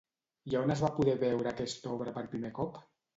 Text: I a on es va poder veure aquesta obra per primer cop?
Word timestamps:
I 0.53 0.53
a 0.55 0.61
on 0.61 0.73
es 0.75 0.79
va 0.85 0.87
poder 0.95 1.13
veure 1.23 1.51
aquesta 1.51 1.91
obra 1.97 2.15
per 2.17 2.25
primer 2.33 2.51
cop? 2.61 2.81